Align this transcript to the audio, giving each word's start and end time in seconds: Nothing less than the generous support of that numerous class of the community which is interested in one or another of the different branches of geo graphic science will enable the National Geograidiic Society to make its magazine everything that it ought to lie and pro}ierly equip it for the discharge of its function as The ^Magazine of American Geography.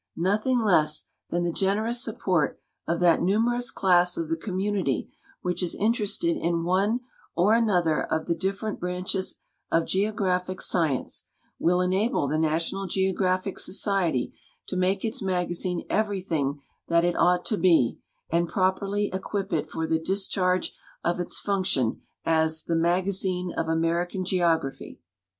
Nothing 0.17 0.61
less 0.63 1.09
than 1.29 1.43
the 1.43 1.51
generous 1.53 2.03
support 2.03 2.59
of 2.87 2.99
that 3.01 3.21
numerous 3.21 3.69
class 3.69 4.17
of 4.17 4.29
the 4.29 4.35
community 4.35 5.11
which 5.43 5.61
is 5.61 5.75
interested 5.75 6.35
in 6.35 6.63
one 6.63 7.01
or 7.35 7.53
another 7.53 8.01
of 8.05 8.25
the 8.25 8.33
different 8.33 8.79
branches 8.79 9.35
of 9.71 9.85
geo 9.85 10.11
graphic 10.11 10.59
science 10.59 11.25
will 11.59 11.81
enable 11.81 12.27
the 12.27 12.39
National 12.39 12.87
Geograidiic 12.87 13.59
Society 13.59 14.33
to 14.65 14.75
make 14.75 15.05
its 15.05 15.21
magazine 15.21 15.85
everything 15.87 16.63
that 16.87 17.05
it 17.05 17.15
ought 17.15 17.45
to 17.45 17.55
lie 17.57 17.97
and 18.31 18.49
pro}ierly 18.49 19.13
equip 19.13 19.53
it 19.53 19.69
for 19.69 19.85
the 19.85 19.99
discharge 19.99 20.73
of 21.03 21.19
its 21.19 21.39
function 21.39 22.01
as 22.25 22.63
The 22.63 22.73
^Magazine 22.73 23.53
of 23.55 23.67
American 23.67 24.25
Geography. 24.25 24.99